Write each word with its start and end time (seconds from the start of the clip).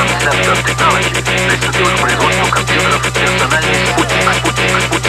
Центр 0.00 0.56
технологий 0.66 1.10
приступил 1.10 1.86
к 1.86 2.00
производству 2.00 2.50
компьютеров 2.50 3.02
«Персональный 3.12 3.86
спутник». 3.86 4.34
спутник, 4.34 4.80
спутник. 4.80 4.99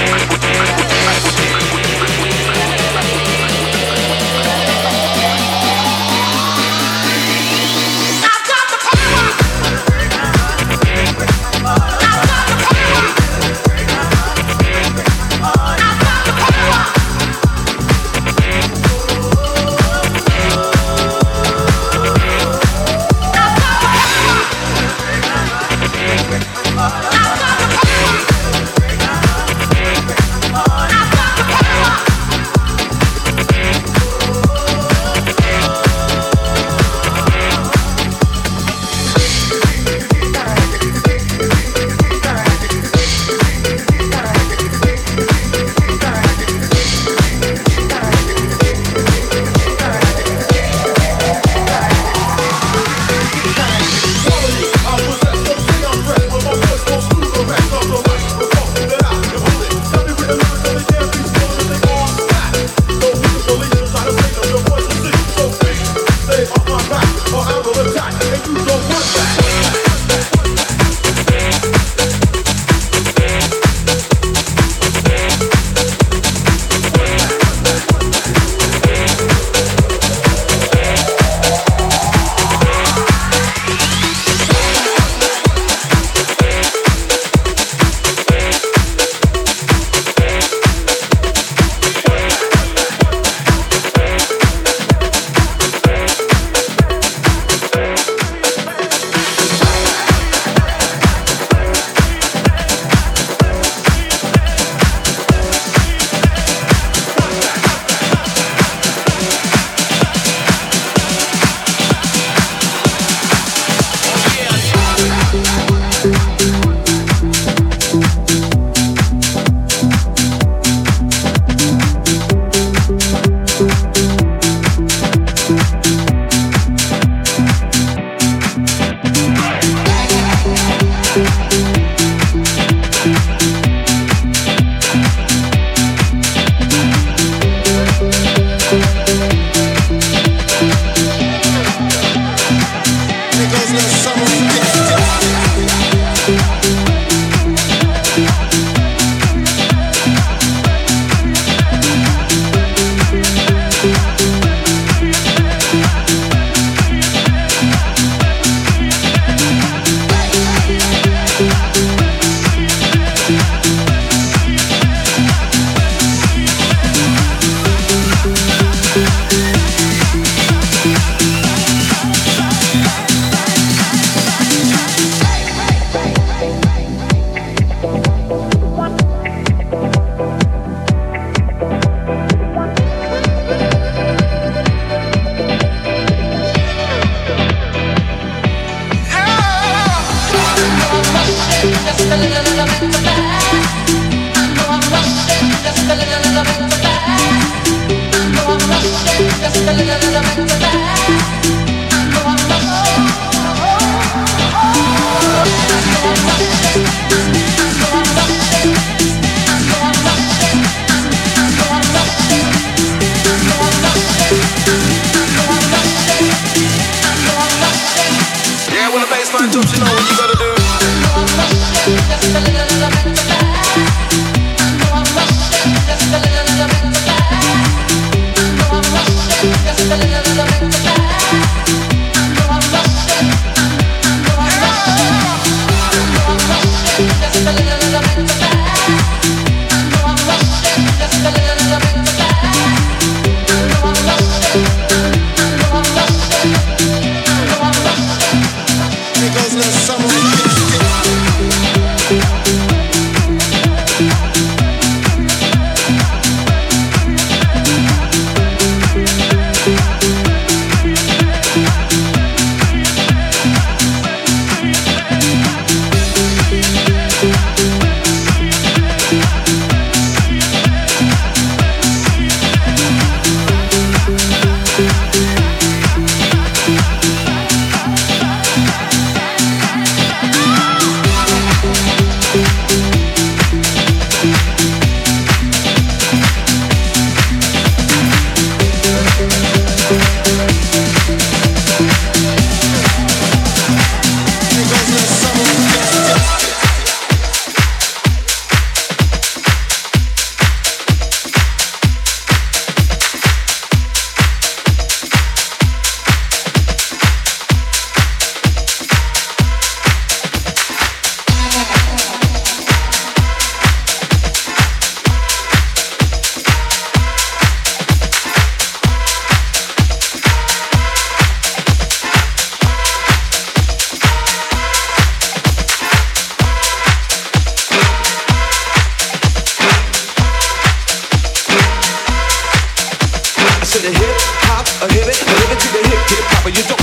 hit 335.01 335.09
it, 335.09 335.25
it 335.51 335.59
to 335.59 335.67
the 335.73 335.81
hip, 335.89 336.01
hip 336.09 336.25
the. 336.43 336.55
You 336.55 336.63
don't 336.63 336.80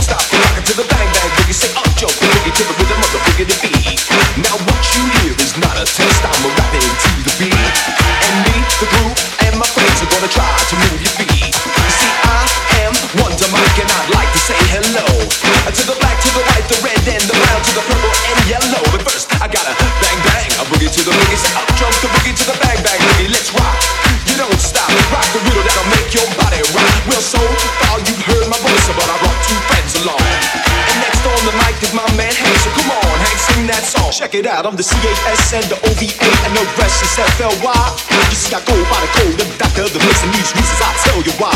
out. 34.58 34.66
I'm 34.66 34.76
the 34.76 34.82
CASN, 34.82 35.68
the 35.68 35.76
OVA 35.88 36.37
and 36.44 36.52
no 36.54 36.62
rest 36.78 37.02
is 37.02 37.14
FLY. 37.38 37.82
When 38.10 38.26
you 38.30 38.38
see 38.38 38.54
I 38.54 38.60
go 38.62 38.76
by 38.90 38.98
the 39.02 39.10
code, 39.18 39.38
every 39.40 39.58
doctor 39.58 39.86
that 39.88 40.02
place, 40.02 40.22
and 40.22 40.32
these 40.34 40.50
reasons, 40.54 40.80
I 40.82 40.90
tell 41.06 41.20
you 41.22 41.34
why. 41.40 41.54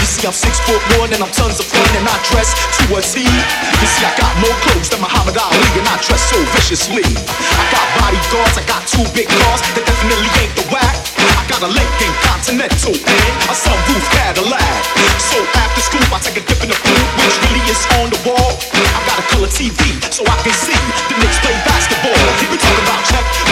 You 0.00 0.08
see 0.08 0.24
I'm 0.26 0.34
six 0.34 0.58
foot 0.64 0.82
one 0.98 1.10
and 1.12 1.20
I'm 1.22 1.32
tons 1.32 1.60
of 1.60 1.66
fun 1.66 1.90
and 1.94 2.06
I 2.06 2.16
dress 2.30 2.54
to 2.54 2.84
a 2.94 3.00
T. 3.02 3.22
You 3.24 3.88
see 3.88 4.04
I 4.04 4.12
got 4.18 4.32
more 4.40 4.56
clothes 4.66 4.88
than 4.90 5.00
Muhammad 5.00 5.36
Ali 5.36 5.70
and 5.78 5.86
I 5.86 5.96
dress 6.02 6.22
so 6.30 6.38
viciously. 6.56 7.04
I 7.04 7.64
got 7.70 7.86
bodyguards, 8.00 8.56
I 8.58 8.64
got 8.66 8.82
two 8.88 9.04
big 9.14 9.28
cars 9.28 9.60
that 9.74 9.84
definitely 9.84 10.30
ain't 10.40 10.54
the 10.56 10.64
whack. 10.72 10.96
I 11.20 11.42
got 11.48 11.60
a 11.64 11.70
Lincoln 11.70 12.12
Continental 12.24 12.94
and 12.94 13.34
a 13.48 13.54
sunroof 13.56 14.04
Cadillac. 14.12 14.82
So 15.18 15.38
after 15.60 15.80
school, 15.80 16.04
I 16.14 16.18
take 16.20 16.40
a 16.40 16.44
dip 16.44 16.60
in 16.64 16.70
the 16.72 16.78
pool, 16.78 17.04
which 17.20 17.36
really 17.48 17.64
is 17.68 17.80
on 18.00 18.08
the 18.12 18.20
wall. 18.24 18.50
I 18.72 19.00
got 19.08 19.18
a 19.20 19.24
color 19.32 19.50
TV 19.50 20.00
so 20.12 20.24
I 20.24 20.36
can 20.42 20.54
see 20.54 20.78
the 21.10 21.14
Knicks 21.20 21.38
play 21.40 21.56
basketball. 21.64 22.16
People 22.40 22.58
talk 22.60 22.78
about 22.84 23.00
check 23.08 23.43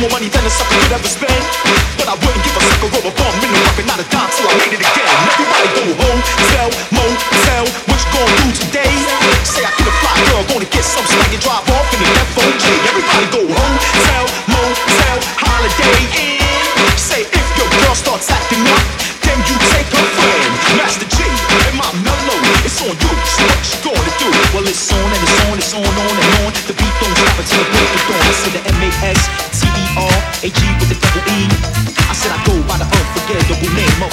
more 0.00 0.10
money 0.16 0.32
than 0.32 0.40
a 0.48 0.50
sucker 0.50 0.80
could 0.80 0.96
ever 0.96 1.08
spend. 1.12 1.44
But 2.00 2.08
I 2.08 2.16
wouldn't 2.16 2.40
give 2.40 2.56
a 2.56 2.62
sucker 2.72 2.88
or 2.88 3.04
a 3.04 3.12
bum 3.12 3.34
in 3.44 3.52
the 3.52 3.60
pocket, 3.68 3.84
not 3.84 4.00
a 4.00 4.06
dime 4.08 4.32
so 4.32 4.48
I 4.48 4.56
made 4.56 4.72
it 4.72 4.80
again. 4.80 5.12
Everybody 5.28 5.68
go 5.76 5.84
home, 6.00 6.20
sell, 6.48 6.70
mo, 6.96 7.04
sell. 7.44 7.66
what 7.84 8.00
you 8.00 8.08
gonna 8.08 8.36
do 8.40 8.48
today? 8.64 8.92
Say 9.44 9.60
I 9.60 9.70
get 9.76 9.84
a 9.84 9.94
fly 10.00 10.16
girl, 10.32 10.42
gonna 10.48 10.72
get 10.72 10.84
some 10.88 11.04
swag 11.04 11.36
and 11.36 11.42
drive 11.44 11.68
off 11.76 11.88
in 11.92 12.00
an 12.00 12.16
FOJ. 12.32 12.64
Everybody 12.88 13.26
go 13.28 13.42
home. 13.52 13.59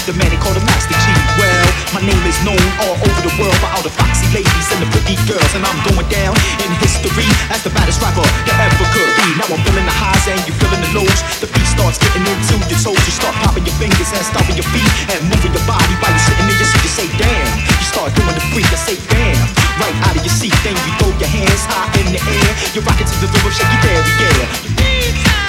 the 0.06 0.14
man 0.20 0.30
they 0.30 0.38
call 0.38 0.54
the 0.54 0.64
master 0.68 0.93
G. 0.93 1.06
Well, 1.39 1.66
my 1.95 2.02
name 2.04 2.20
is 2.28 2.38
known 2.43 2.60
all 2.84 2.93
over 3.00 3.22
the 3.24 3.34
world 3.39 3.56
by 3.64 3.72
all 3.74 3.82
the 3.82 3.93
foxy 3.93 4.28
ladies 4.36 4.68
and 4.76 4.84
the 4.84 4.89
pretty 4.93 5.16
girls, 5.26 5.52
and 5.56 5.64
I'm 5.64 5.80
going 5.88 6.06
down 6.12 6.36
in 6.62 6.70
history 6.84 7.26
as 7.50 7.64
the 7.64 7.72
baddest 7.72 8.04
rapper 8.04 8.22
that 8.22 8.58
ever 8.60 8.86
could 8.93 9.12
be. 9.18 9.28
Now 9.39 9.48
I'm 9.50 9.62
feeling 9.64 9.88
the 9.88 9.95
highs 9.95 10.28
and 10.28 10.39
you 10.45 10.54
feeling 10.60 10.84
the 10.84 10.91
lows. 11.02 11.20
The 11.39 11.48
beat 11.50 11.66
starts 11.66 11.98
getting 11.98 12.28
into 12.28 12.56
your 12.68 12.80
toes, 12.84 13.00
you 13.08 13.14
start 13.16 13.34
popping 13.41 13.66
your 13.66 13.78
fingers 13.80 14.12
and 14.12 14.24
stomping 14.28 14.60
your 14.60 14.68
feet 14.76 14.91
and 15.10 15.20
moving 15.32 15.56
your 15.56 15.66
body 15.66 15.95
while 16.04 16.12
you're 16.12 16.28
sitting 16.28 16.45
in 16.45 16.58
your 16.60 16.70
seat. 16.70 16.84
You 16.84 16.93
say 16.93 17.08
damn, 17.18 17.48
you 17.66 17.86
start 17.88 18.12
doing 18.14 18.36
the 18.36 18.43
freak. 18.52 18.68
I 18.68 18.78
say 18.78 18.98
damn, 19.08 19.39
right 19.80 19.98
out 20.06 20.14
of 20.14 20.22
your 20.22 20.36
seat, 20.36 20.54
then 20.62 20.76
you 20.76 20.91
throw 21.00 21.12
your 21.16 21.32
hands 21.32 21.64
high 21.66 21.89
in 22.04 22.12
the 22.12 22.22
air. 22.22 22.50
You're 22.76 22.86
rocking 22.86 23.08
to 23.08 23.16
the 23.24 23.28
rhythm, 23.32 23.54
shake 23.56 23.72
your 23.72 23.82
dairy, 23.88 24.12
yeah. 24.20 25.47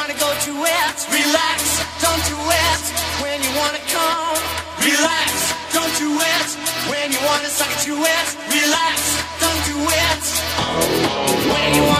wanna 0.00 0.14
go 0.14 0.32
to 0.48 0.52
it, 0.64 0.96
relax, 1.12 1.60
don't 2.00 2.24
do 2.24 2.38
it. 2.64 2.82
When 3.20 3.36
you 3.44 3.52
wanna 3.60 3.82
come, 3.92 4.40
relax, 4.80 5.52
don't 5.76 5.94
do 6.00 6.08
it. 6.16 6.48
When 6.88 7.12
you 7.12 7.20
wanna 7.28 7.50
suck 7.52 7.68
it 7.68 7.84
to 7.84 7.94
it, 8.00 8.26
relax, 8.48 8.96
don't 9.44 9.62
do 9.68 9.76
it. 10.08 10.24
When 11.52 11.74
you 11.76 11.82
wanna 11.84 11.99